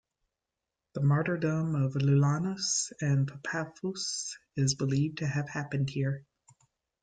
The 0.95 1.01
martyrdom 1.03 1.75
of 1.75 1.93
Lulianos 1.93 2.91
and 3.01 3.29
Paphos 3.43 4.35
is 4.57 4.73
believed 4.73 5.19
to 5.19 5.27
have 5.27 5.47
happened 5.49 5.91
here. 5.91 6.25